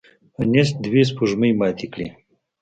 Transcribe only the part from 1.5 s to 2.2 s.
ماتې کړې.